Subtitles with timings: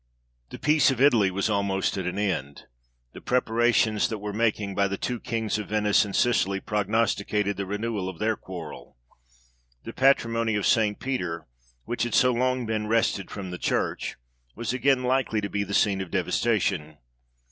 [0.49, 2.63] The peace of Italy was almost at an end:
[3.13, 7.55] the prepa rations that were making by the two Kings of Venice and Sicily prognosticated
[7.55, 8.97] the renewal of their quarrel.
[9.83, 10.99] The patrimony of St.
[10.99, 11.45] Peter,
[11.85, 14.15] which had so long been wrested from the church,
[14.55, 16.97] was again likely to be the scene of devastation.